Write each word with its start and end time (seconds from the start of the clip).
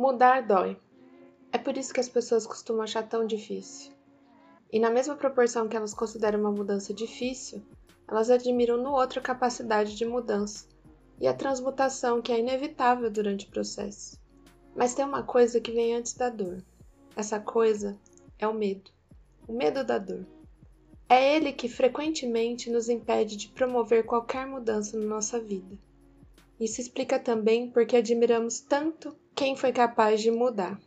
Mudar 0.00 0.46
dói. 0.46 0.78
É 1.52 1.58
por 1.58 1.76
isso 1.76 1.92
que 1.92 2.00
as 2.00 2.08
pessoas 2.08 2.46
costumam 2.46 2.84
achar 2.84 3.06
tão 3.06 3.26
difícil. 3.26 3.92
E 4.72 4.80
na 4.80 4.88
mesma 4.88 5.14
proporção 5.14 5.68
que 5.68 5.76
elas 5.76 5.92
consideram 5.92 6.40
uma 6.40 6.50
mudança 6.50 6.94
difícil, 6.94 7.62
elas 8.08 8.30
admiram 8.30 8.78
no 8.78 8.92
outro 8.92 9.20
a 9.20 9.22
capacidade 9.22 9.94
de 9.94 10.06
mudança 10.06 10.66
e 11.20 11.28
a 11.28 11.34
transmutação 11.34 12.22
que 12.22 12.32
é 12.32 12.38
inevitável 12.38 13.10
durante 13.10 13.44
o 13.44 13.50
processo. 13.50 14.18
Mas 14.74 14.94
tem 14.94 15.04
uma 15.04 15.22
coisa 15.22 15.60
que 15.60 15.70
vem 15.70 15.94
antes 15.94 16.14
da 16.14 16.30
dor. 16.30 16.64
Essa 17.14 17.38
coisa 17.38 17.94
é 18.38 18.48
o 18.48 18.54
medo. 18.54 18.90
O 19.46 19.52
medo 19.52 19.84
da 19.84 19.98
dor. 19.98 20.24
É 21.10 21.36
ele 21.36 21.52
que 21.52 21.68
frequentemente 21.68 22.70
nos 22.70 22.88
impede 22.88 23.36
de 23.36 23.48
promover 23.48 24.06
qualquer 24.06 24.46
mudança 24.46 24.98
na 24.98 25.04
nossa 25.04 25.38
vida. 25.38 25.76
Isso 26.58 26.80
explica 26.80 27.18
também 27.18 27.70
porque 27.70 27.96
admiramos 27.96 28.60
tanto 28.60 29.14
quem 29.40 29.56
foi 29.56 29.72
capaz 29.72 30.20
de 30.20 30.30
mudar. 30.30 30.78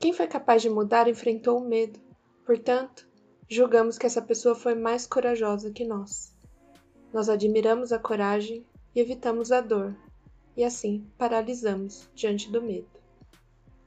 Quem 0.00 0.12
foi 0.12 0.26
capaz 0.26 0.60
de 0.60 0.68
mudar 0.68 1.06
enfrentou 1.06 1.58
o 1.58 1.64
medo, 1.64 2.00
portanto, 2.44 3.08
julgamos 3.48 3.96
que 3.96 4.04
essa 4.04 4.20
pessoa 4.20 4.56
foi 4.56 4.74
mais 4.74 5.06
corajosa 5.06 5.70
que 5.70 5.84
nós. 5.84 6.36
Nós 7.12 7.28
admiramos 7.28 7.92
a 7.92 7.98
coragem 8.00 8.66
e 8.96 8.98
evitamos 8.98 9.52
a 9.52 9.60
dor, 9.60 9.96
e 10.56 10.64
assim 10.64 11.06
paralisamos 11.16 12.10
diante 12.16 12.50
do 12.50 12.60
medo. 12.60 12.90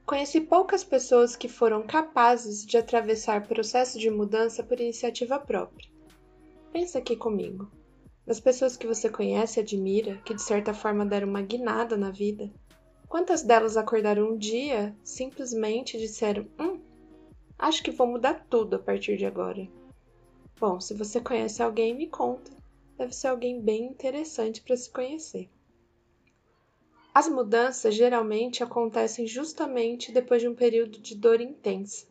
Conheci 0.06 0.40
poucas 0.40 0.82
pessoas 0.82 1.36
que 1.36 1.46
foram 1.46 1.82
capazes 1.82 2.64
de 2.64 2.78
atravessar 2.78 3.46
processo 3.46 3.98
de 3.98 4.08
mudança 4.08 4.62
por 4.62 4.80
iniciativa 4.80 5.38
própria. 5.38 5.86
Pensa 6.72 6.98
aqui 6.98 7.14
comigo. 7.14 7.70
Das 8.26 8.40
pessoas 8.40 8.74
que 8.74 8.86
você 8.86 9.10
conhece 9.10 9.60
e 9.60 9.62
admira, 9.62 10.16
que 10.24 10.32
de 10.32 10.40
certa 10.42 10.72
forma 10.72 11.04
deram 11.04 11.28
uma 11.28 11.42
guinada 11.42 11.94
na 11.94 12.10
vida, 12.10 12.50
quantas 13.08 13.42
delas 13.42 13.76
acordaram 13.76 14.30
um 14.30 14.36
dia 14.36 14.94
simplesmente 15.02 15.98
disseram: 15.98 16.46
Hum, 16.58 16.80
acho 17.58 17.82
que 17.82 17.90
vou 17.90 18.06
mudar 18.06 18.46
tudo 18.48 18.76
a 18.76 18.78
partir 18.78 19.16
de 19.16 19.24
agora? 19.24 19.66
Bom, 20.60 20.80
se 20.80 20.94
você 20.94 21.20
conhece 21.20 21.62
alguém, 21.62 21.94
me 21.94 22.06
conta. 22.06 22.50
Deve 22.96 23.14
ser 23.14 23.28
alguém 23.28 23.60
bem 23.60 23.84
interessante 23.84 24.60
para 24.60 24.76
se 24.76 24.90
conhecer. 24.90 25.48
As 27.14 27.28
mudanças 27.28 27.94
geralmente 27.94 28.62
acontecem 28.62 29.26
justamente 29.26 30.12
depois 30.12 30.42
de 30.42 30.48
um 30.48 30.54
período 30.54 31.00
de 31.00 31.14
dor 31.16 31.40
intensa, 31.40 32.06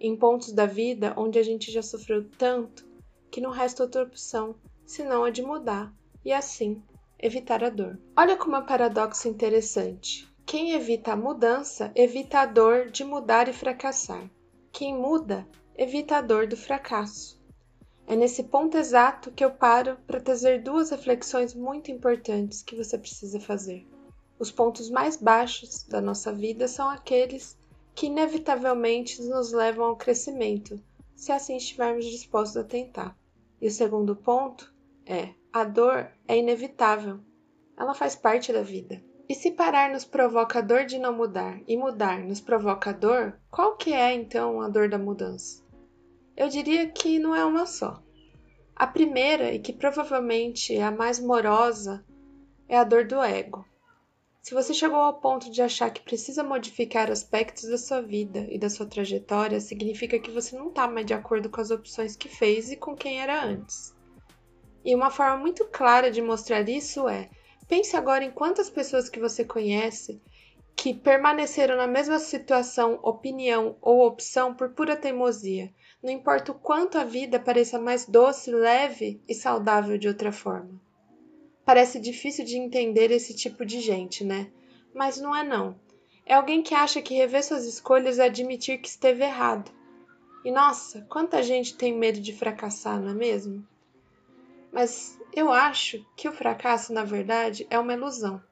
em 0.00 0.16
pontos 0.16 0.52
da 0.52 0.66
vida 0.66 1.14
onde 1.16 1.38
a 1.38 1.42
gente 1.42 1.70
já 1.70 1.82
sofreu 1.82 2.28
tanto 2.38 2.84
que 3.30 3.40
não 3.40 3.50
resta 3.50 3.82
outra 3.82 4.02
opção 4.02 4.54
senão 4.84 5.24
a 5.24 5.30
de 5.30 5.42
mudar 5.42 5.92
e 6.24 6.32
assim 6.32 6.82
evitar 7.22 7.62
a 7.62 7.70
dor. 7.70 7.98
Olha 8.16 8.36
como 8.36 8.56
é 8.56 8.58
um 8.58 8.66
paradoxo 8.66 9.28
interessante. 9.28 10.28
Quem 10.44 10.72
evita 10.72 11.12
a 11.12 11.16
mudança 11.16 11.92
evita 11.94 12.40
a 12.40 12.46
dor 12.46 12.90
de 12.90 13.04
mudar 13.04 13.48
e 13.48 13.52
fracassar. 13.52 14.28
Quem 14.72 14.92
muda 14.92 15.46
evita 15.76 16.16
a 16.16 16.20
dor 16.20 16.48
do 16.48 16.56
fracasso. 16.56 17.40
É 18.08 18.16
nesse 18.16 18.42
ponto 18.42 18.76
exato 18.76 19.30
que 19.30 19.44
eu 19.44 19.52
paro 19.52 19.96
para 20.04 20.20
trazer 20.20 20.62
duas 20.62 20.90
reflexões 20.90 21.54
muito 21.54 21.92
importantes 21.92 22.60
que 22.60 22.74
você 22.74 22.98
precisa 22.98 23.38
fazer. 23.38 23.86
Os 24.36 24.50
pontos 24.50 24.90
mais 24.90 25.16
baixos 25.16 25.84
da 25.84 26.00
nossa 26.00 26.32
vida 26.32 26.66
são 26.66 26.90
aqueles 26.90 27.56
que 27.94 28.06
inevitavelmente 28.06 29.22
nos 29.22 29.52
levam 29.52 29.84
ao 29.84 29.96
crescimento, 29.96 30.82
se 31.14 31.30
assim 31.30 31.56
estivermos 31.56 32.04
dispostos 32.04 32.56
a 32.56 32.64
tentar. 32.64 33.16
E 33.60 33.68
o 33.68 33.70
segundo 33.70 34.16
ponto 34.16 34.74
é: 35.06 35.28
a 35.52 35.64
dor 35.64 36.10
é 36.26 36.38
inevitável, 36.38 37.20
ela 37.76 37.92
faz 37.92 38.16
parte 38.16 38.52
da 38.54 38.62
vida. 38.62 39.02
E 39.28 39.34
se 39.34 39.50
parar 39.50 39.90
nos 39.90 40.02
provoca 40.02 40.58
a 40.58 40.62
dor 40.62 40.86
de 40.86 40.98
não 40.98 41.12
mudar 41.12 41.60
e 41.68 41.76
mudar 41.76 42.20
nos 42.20 42.40
provoca 42.40 42.88
a 42.88 42.92
dor, 42.94 43.38
qual 43.50 43.76
que 43.76 43.92
é 43.92 44.14
então 44.14 44.62
a 44.62 44.68
dor 44.68 44.88
da 44.88 44.98
mudança? 44.98 45.62
Eu 46.34 46.48
diria 46.48 46.88
que 46.88 47.18
não 47.18 47.36
é 47.36 47.44
uma 47.44 47.66
só. 47.66 48.02
A 48.74 48.86
primeira, 48.86 49.52
e 49.52 49.58
que 49.58 49.74
provavelmente 49.74 50.74
é 50.74 50.82
a 50.82 50.90
mais 50.90 51.20
morosa, 51.20 52.02
é 52.66 52.78
a 52.78 52.84
dor 52.84 53.06
do 53.06 53.20
ego. 53.20 53.62
Se 54.40 54.54
você 54.54 54.72
chegou 54.72 54.98
ao 54.98 55.20
ponto 55.20 55.50
de 55.50 55.60
achar 55.60 55.90
que 55.90 56.00
precisa 56.00 56.42
modificar 56.42 57.10
aspectos 57.10 57.68
da 57.68 57.76
sua 57.76 58.00
vida 58.00 58.46
e 58.50 58.58
da 58.58 58.70
sua 58.70 58.86
trajetória, 58.86 59.60
significa 59.60 60.18
que 60.18 60.30
você 60.30 60.56
não 60.56 60.68
está 60.68 60.88
mais 60.88 61.04
de 61.04 61.12
acordo 61.12 61.50
com 61.50 61.60
as 61.60 61.70
opções 61.70 62.16
que 62.16 62.28
fez 62.28 62.72
e 62.72 62.76
com 62.76 62.96
quem 62.96 63.20
era 63.20 63.44
antes. 63.44 63.94
E 64.84 64.94
uma 64.94 65.10
forma 65.10 65.36
muito 65.36 65.64
clara 65.66 66.10
de 66.10 66.20
mostrar 66.20 66.68
isso 66.68 67.08
é: 67.08 67.30
pense 67.68 67.96
agora 67.96 68.24
em 68.24 68.30
quantas 68.30 68.68
pessoas 68.68 69.08
que 69.08 69.20
você 69.20 69.44
conhece 69.44 70.20
que 70.74 70.94
permaneceram 70.94 71.76
na 71.76 71.86
mesma 71.86 72.18
situação, 72.18 72.98
opinião 73.02 73.76
ou 73.80 74.06
opção 74.06 74.54
por 74.54 74.70
pura 74.70 74.96
teimosia, 74.96 75.72
não 76.02 76.10
importa 76.10 76.50
o 76.50 76.54
quanto 76.54 76.98
a 76.98 77.04
vida 77.04 77.38
pareça 77.38 77.78
mais 77.78 78.06
doce, 78.06 78.50
leve 78.50 79.22
e 79.28 79.34
saudável 79.34 79.96
de 79.96 80.08
outra 80.08 80.32
forma. 80.32 80.80
Parece 81.64 82.00
difícil 82.00 82.44
de 82.44 82.56
entender 82.56 83.12
esse 83.12 83.36
tipo 83.36 83.64
de 83.64 83.80
gente, 83.80 84.24
né? 84.24 84.50
Mas 84.92 85.20
não 85.20 85.34
é 85.34 85.44
não. 85.44 85.78
É 86.26 86.34
alguém 86.34 86.62
que 86.62 86.74
acha 86.74 87.00
que 87.00 87.14
rever 87.14 87.44
suas 87.44 87.64
escolhas 87.64 88.18
é 88.18 88.24
admitir 88.24 88.78
que 88.78 88.88
esteve 88.88 89.22
errado. 89.22 89.70
E 90.44 90.50
nossa, 90.50 91.02
quanta 91.02 91.42
gente 91.42 91.76
tem 91.76 91.96
medo 91.96 92.20
de 92.20 92.32
fracassar, 92.32 93.00
não 93.00 93.10
é 93.10 93.14
mesmo? 93.14 93.64
Mas 94.72 95.18
eu 95.34 95.52
acho 95.52 96.04
que 96.16 96.28
o 96.28 96.32
fracasso, 96.32 96.92
na 96.92 97.04
verdade, 97.04 97.66
é 97.70 97.78
uma 97.78 97.92
ilusão. 97.92 98.42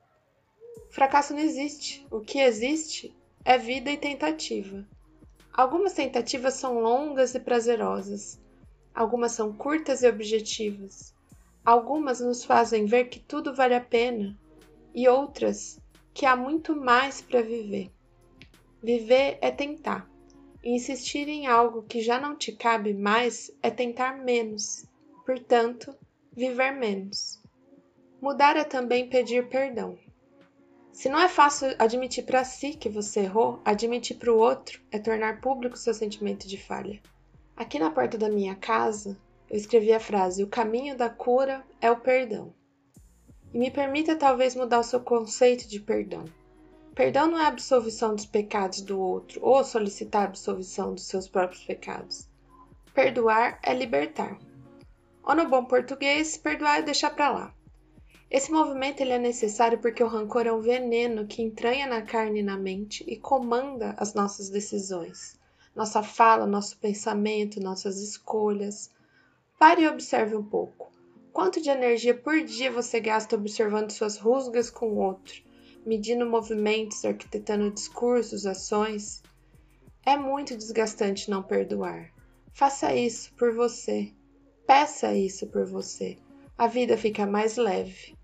Fracasso 0.90 1.32
não 1.32 1.40
existe. 1.40 2.06
O 2.10 2.20
que 2.20 2.38
existe 2.38 3.12
é 3.44 3.56
vida 3.56 3.90
e 3.90 3.96
tentativa. 3.96 4.86
Algumas 5.52 5.94
tentativas 5.94 6.54
são 6.54 6.78
longas 6.78 7.34
e 7.34 7.40
prazerosas, 7.40 8.40
algumas 8.94 9.32
são 9.32 9.52
curtas 9.52 10.02
e 10.02 10.08
objetivas, 10.08 11.12
Algumas 11.64 12.20
nos 12.20 12.42
fazem 12.42 12.86
ver 12.86 13.10
que 13.10 13.20
tudo 13.20 13.54
vale 13.54 13.74
a 13.74 13.80
pena 13.80 14.36
e 14.94 15.06
outras 15.06 15.78
que 16.14 16.24
há 16.24 16.34
muito 16.34 16.74
mais 16.74 17.20
para 17.20 17.42
viver. 17.42 17.90
Viver 18.82 19.38
é 19.42 19.50
tentar. 19.50 20.08
Insistir 20.64 21.28
em 21.28 21.46
algo 21.46 21.82
que 21.82 22.00
já 22.00 22.18
não 22.18 22.34
te 22.34 22.52
cabe 22.52 22.94
mais 22.94 23.50
é 23.62 23.70
tentar 23.70 24.18
menos, 24.18 24.86
portanto, 25.26 25.94
viver 26.32 26.72
menos. 26.72 27.40
Mudar 28.20 28.56
é 28.56 28.64
também 28.64 29.08
pedir 29.08 29.48
perdão. 29.48 29.98
Se 30.92 31.08
não 31.08 31.18
é 31.18 31.28
fácil 31.28 31.74
admitir 31.78 32.24
para 32.24 32.44
si 32.44 32.74
que 32.74 32.88
você 32.88 33.20
errou, 33.20 33.60
admitir 33.64 34.18
para 34.18 34.32
o 34.32 34.38
outro 34.38 34.80
é 34.90 34.98
tornar 34.98 35.40
público 35.40 35.76
seu 35.76 35.94
sentimento 35.94 36.46
de 36.46 36.58
falha. 36.58 37.00
Aqui 37.56 37.78
na 37.78 37.90
porta 37.90 38.18
da 38.18 38.28
minha 38.28 38.54
casa, 38.54 39.16
eu 39.48 39.56
escrevi 39.56 39.92
a 39.92 40.00
frase: 40.00 40.44
O 40.44 40.48
caminho 40.48 40.96
da 40.96 41.08
cura 41.08 41.64
é 41.80 41.90
o 41.90 42.00
perdão. 42.00 42.52
E 43.52 43.58
me 43.58 43.70
permita 43.70 44.14
talvez 44.14 44.54
mudar 44.54 44.80
o 44.80 44.84
seu 44.84 45.00
conceito 45.00 45.68
de 45.68 45.80
perdão. 45.80 46.24
Perdão 46.94 47.30
não 47.30 47.38
é 47.38 47.46
absolvição 47.46 48.14
dos 48.14 48.26
pecados 48.26 48.80
do 48.82 49.00
outro 49.00 49.40
ou 49.42 49.64
solicitar 49.64 50.24
absolvição 50.24 50.94
dos 50.94 51.06
seus 51.06 51.26
próprios 51.28 51.64
pecados. 51.64 52.28
Perdoar 52.92 53.58
é 53.62 53.72
libertar. 53.72 54.38
Ou 55.22 55.34
no 55.34 55.48
bom 55.48 55.64
português, 55.64 56.36
perdoar 56.36 56.78
é 56.78 56.82
deixar 56.82 57.10
para 57.10 57.30
lá. 57.30 57.54
Esse 58.30 58.50
movimento 58.50 59.00
ele 59.00 59.12
é 59.12 59.18
necessário 59.18 59.78
porque 59.78 60.02
o 60.02 60.08
rancor 60.08 60.46
é 60.46 60.52
um 60.52 60.60
veneno 60.60 61.26
que 61.26 61.42
entranha 61.42 61.86
na 61.86 62.02
carne 62.02 62.40
e 62.40 62.44
na 62.44 62.56
mente 62.56 63.04
e 63.06 63.16
comanda 63.16 63.94
as 63.96 64.14
nossas 64.14 64.48
decisões, 64.48 65.38
nossa 65.74 66.02
fala, 66.02 66.46
nosso 66.46 66.78
pensamento, 66.78 67.60
nossas 67.60 68.00
escolhas, 68.00 68.90
Pare 69.60 69.82
e 69.82 69.88
observe 69.88 70.34
um 70.34 70.42
pouco. 70.42 70.90
Quanto 71.34 71.60
de 71.60 71.68
energia 71.68 72.14
por 72.14 72.42
dia 72.42 72.72
você 72.72 72.98
gasta 72.98 73.36
observando 73.36 73.90
suas 73.90 74.16
rusgas 74.16 74.70
com 74.70 74.86
o 74.86 74.96
outro, 74.96 75.42
medindo 75.84 76.24
movimentos, 76.24 77.04
arquitetando 77.04 77.70
discursos, 77.70 78.46
ações? 78.46 79.22
É 80.02 80.16
muito 80.16 80.56
desgastante 80.56 81.28
não 81.28 81.42
perdoar. 81.42 82.10
Faça 82.54 82.94
isso 82.94 83.34
por 83.34 83.52
você. 83.54 84.10
Peça 84.66 85.14
isso 85.14 85.46
por 85.48 85.64
você. 85.64 86.16
A 86.56 86.66
vida 86.66 86.96
fica 86.96 87.26
mais 87.26 87.56
leve. 87.56 88.16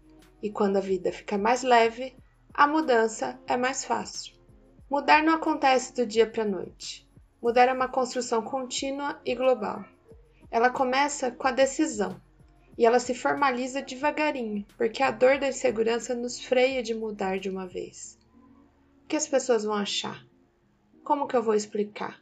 E 0.42 0.50
quando 0.50 0.76
a 0.76 0.80
vida 0.80 1.12
fica 1.12 1.36
mais 1.38 1.62
leve, 1.62 2.16
a 2.52 2.66
mudança 2.66 3.38
é 3.46 3.56
mais 3.56 3.84
fácil. 3.84 4.34
Mudar 4.88 5.22
não 5.22 5.34
acontece 5.34 5.94
do 5.94 6.06
dia 6.06 6.26
para 6.26 6.42
a 6.42 6.46
noite. 6.46 7.06
Mudar 7.42 7.68
é 7.68 7.72
uma 7.72 7.88
construção 7.88 8.42
contínua 8.42 9.20
e 9.24 9.34
global. 9.34 9.84
Ela 10.50 10.70
começa 10.70 11.30
com 11.30 11.46
a 11.48 11.50
decisão 11.50 12.20
e 12.78 12.84
ela 12.84 12.98
se 12.98 13.14
formaliza 13.14 13.82
devagarinho, 13.82 14.64
porque 14.76 15.02
a 15.02 15.10
dor 15.10 15.38
da 15.38 15.48
insegurança 15.48 16.14
nos 16.14 16.40
freia 16.40 16.82
de 16.82 16.94
mudar 16.94 17.38
de 17.38 17.50
uma 17.50 17.66
vez. 17.66 18.18
O 19.04 19.08
que 19.08 19.16
as 19.16 19.26
pessoas 19.26 19.64
vão 19.64 19.74
achar? 19.74 20.24
Como 21.02 21.26
que 21.26 21.36
eu 21.36 21.42
vou 21.42 21.54
explicar? 21.54 22.20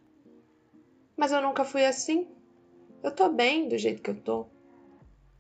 Mas 1.17 1.33
eu 1.33 1.41
nunca 1.41 1.65
fui 1.65 1.85
assim. 1.85 2.34
Eu 3.05 3.11
tô 3.11 3.29
bem 3.29 3.69
do 3.69 3.77
jeito 3.77 4.01
que 4.01 4.09
eu 4.09 4.19
tô. 4.19 4.47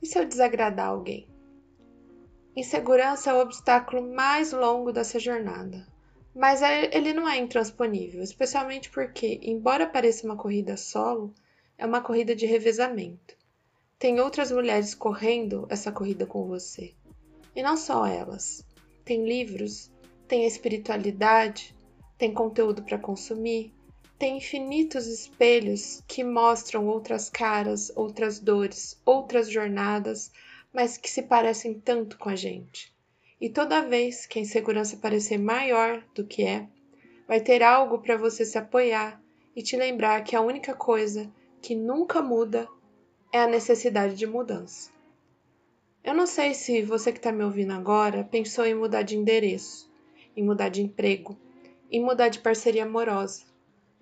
E 0.03 0.07
se 0.07 0.19
eu 0.19 0.29
desagradar 0.29 0.89
alguém? 0.89 1.27
Insegurança 2.55 3.31
é 3.31 3.33
o 3.33 3.41
obstáculo 3.41 4.15
mais 4.15 4.53
longo 4.53 4.93
dessa 4.93 5.19
jornada. 5.19 5.87
Mas 6.35 6.61
é, 6.61 6.95
ele 6.95 7.15
não 7.15 7.27
é 7.27 7.39
intransponível, 7.39 8.23
especialmente 8.23 8.91
porque, 8.91 9.41
embora 9.43 9.87
pareça 9.87 10.27
uma 10.27 10.37
corrida 10.37 10.77
solo, 10.77 11.33
é 11.79 11.87
uma 11.87 12.03
corrida 12.03 12.37
de 12.37 12.45
revezamento. 12.45 13.35
Tem 13.99 14.21
outras 14.21 14.53
mulheres 14.53 14.95
correndo 14.95 15.67
essa 15.71 15.91
corrida 15.91 16.27
com 16.27 16.47
você. 16.47 16.95
E 17.57 17.63
não 17.63 17.79
só 17.79 18.05
elas. 18.05 18.63
Tem 19.07 19.25
livros, 19.25 19.91
tem 20.29 20.45
espiritualidade, 20.45 21.75
tem 22.19 22.35
conteúdo 22.35 22.83
para 22.83 22.99
consumir, 22.99 23.73
tem 24.19 24.37
infinitos 24.37 25.07
espelhos 25.07 26.03
que 26.07 26.23
mostram 26.23 26.87
outras 26.87 27.29
caras, 27.29 27.93
outras 27.97 28.39
dores, 28.39 29.01
outras 29.05 29.51
jornadas, 29.51 30.31
mas 30.73 30.97
que 30.97 31.11
se 31.11 31.23
parecem 31.23 31.75
tanto 31.75 32.17
com 32.19 32.29
a 32.29 32.37
gente. 32.37 32.95
E 33.41 33.49
toda 33.49 33.87
vez 33.87 34.27
que 34.27 34.39
a 34.39 34.43
insegurança 34.43 34.97
parecer 34.97 35.39
maior 35.39 36.03
do 36.15 36.25
que 36.25 36.45
é, 36.45 36.67
vai 37.27 37.41
ter 37.41 37.63
algo 37.63 37.99
para 37.99 38.17
você 38.17 38.45
se 38.45 38.57
apoiar 38.57 39.21
e 39.55 39.63
te 39.63 39.77
lembrar 39.77 40.23
que 40.23 40.37
a 40.37 40.41
única 40.41 40.75
coisa 40.75 41.31
que 41.61 41.75
nunca 41.75 42.23
muda 42.23 42.69
é 43.33 43.41
a 43.41 43.49
necessidade 43.49 44.15
de 44.15 44.27
mudança. 44.27 44.91
Eu 46.05 46.15
não 46.15 46.27
sei 46.27 46.55
se 46.55 46.83
você 46.83 47.11
que 47.11 47.19
está 47.19 47.33
me 47.33 47.43
ouvindo 47.43 47.73
agora 47.73 48.25
pensou 48.25 48.67
em 48.67 48.75
mudar 48.75 49.03
de 49.03 49.17
endereço, 49.17 49.91
em 50.37 50.45
mudar 50.45 50.69
de 50.69 50.83
emprego, 50.83 51.37
em 51.91 52.05
mudar 52.05 52.29
de 52.29 52.41
parceria 52.41 52.85
amorosa. 52.85 53.54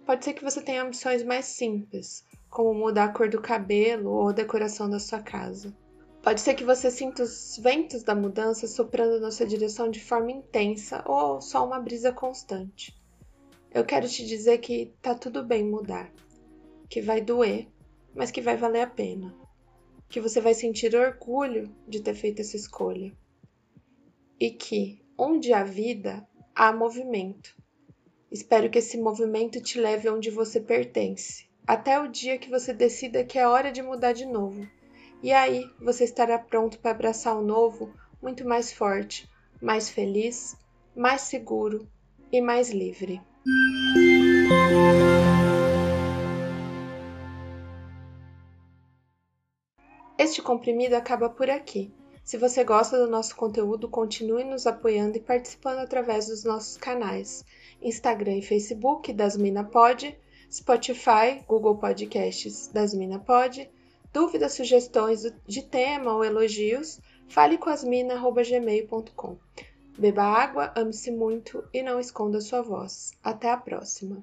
Pode 0.04 0.24
ser 0.24 0.34
que 0.34 0.42
você 0.42 0.60
tenha 0.60 0.82
ambições 0.82 1.22
mais 1.22 1.44
simples, 1.44 2.24
como 2.50 2.74
mudar 2.74 3.04
a 3.04 3.12
cor 3.12 3.28
do 3.28 3.40
cabelo 3.40 4.10
ou 4.10 4.28
a 4.28 4.32
decoração 4.32 4.90
da 4.90 4.98
sua 4.98 5.22
casa. 5.22 5.74
Pode 6.22 6.40
ser 6.40 6.54
que 6.54 6.64
você 6.64 6.90
sinta 6.90 7.22
os 7.22 7.58
ventos 7.58 8.02
da 8.02 8.14
mudança 8.14 8.66
soprando 8.66 9.20
na 9.20 9.30
sua 9.30 9.46
direção 9.46 9.90
de 9.90 10.00
forma 10.00 10.30
intensa 10.30 11.02
ou 11.06 11.40
só 11.40 11.66
uma 11.66 11.80
brisa 11.80 12.12
constante. 12.12 12.96
Eu 13.72 13.84
quero 13.84 14.08
te 14.08 14.26
dizer 14.26 14.58
que 14.58 14.92
tá 15.00 15.14
tudo 15.14 15.44
bem 15.44 15.64
mudar, 15.64 16.12
que 16.88 17.00
vai 17.00 17.20
doer, 17.20 17.66
mas 18.14 18.30
que 18.30 18.40
vai 18.40 18.56
valer 18.56 18.82
a 18.82 18.86
pena, 18.86 19.34
que 20.08 20.20
você 20.20 20.40
vai 20.40 20.52
sentir 20.52 20.94
orgulho 20.94 21.74
de 21.88 22.00
ter 22.00 22.14
feito 22.14 22.40
essa 22.40 22.56
escolha 22.56 23.12
e 24.38 24.50
que, 24.50 25.00
onde 25.16 25.52
há 25.52 25.64
vida, 25.64 26.26
há 26.54 26.72
movimento. 26.72 27.56
Espero 28.32 28.70
que 28.70 28.78
esse 28.78 28.96
movimento 28.96 29.60
te 29.60 29.78
leve 29.78 30.08
onde 30.08 30.30
você 30.30 30.58
pertence, 30.58 31.46
até 31.66 32.00
o 32.00 32.08
dia 32.08 32.38
que 32.38 32.48
você 32.48 32.72
decida 32.72 33.22
que 33.24 33.38
é 33.38 33.46
hora 33.46 33.70
de 33.70 33.82
mudar 33.82 34.12
de 34.12 34.24
novo 34.24 34.66
e 35.22 35.32
aí 35.32 35.70
você 35.78 36.04
estará 36.04 36.38
pronto 36.38 36.78
para 36.80 36.90
abraçar 36.90 37.36
o 37.36 37.42
novo 37.42 37.94
muito 38.20 38.44
mais 38.46 38.72
forte, 38.72 39.30
mais 39.60 39.88
feliz, 39.88 40.56
mais 40.96 41.22
seguro 41.22 41.86
e 42.32 42.40
mais 42.40 42.70
livre. 42.70 43.20
Este 50.18 50.40
comprimido 50.42 50.94
acaba 50.94 51.28
por 51.28 51.48
aqui. 51.48 51.92
Se 52.24 52.36
você 52.36 52.64
gosta 52.64 52.98
do 52.98 53.10
nosso 53.10 53.34
conteúdo, 53.36 53.88
continue 53.88 54.44
nos 54.44 54.66
apoiando 54.66 55.16
e 55.16 55.20
participando 55.20 55.78
através 55.78 56.26
dos 56.26 56.44
nossos 56.44 56.76
canais: 56.76 57.44
Instagram 57.80 58.36
e 58.36 58.42
Facebook 58.42 59.12
das 59.12 59.36
Mina 59.36 59.64
Pod, 59.64 60.16
Spotify, 60.50 61.42
Google 61.46 61.76
Podcasts 61.76 62.68
das 62.68 62.94
Mina 62.94 63.18
Pod 63.18 63.70
Dúvidas, 64.12 64.52
sugestões 64.52 65.22
de 65.46 65.62
tema 65.62 66.14
ou 66.14 66.22
elogios, 66.22 67.00
fale 67.28 67.56
com 67.56 67.70
asmina.gmail.com. 67.70 69.38
Beba 69.98 70.22
água, 70.22 70.72
ame-se 70.76 71.10
muito 71.10 71.64
e 71.72 71.82
não 71.82 71.98
esconda 71.98 72.40
sua 72.40 72.60
voz. 72.60 73.12
Até 73.22 73.50
a 73.50 73.56
próxima! 73.56 74.22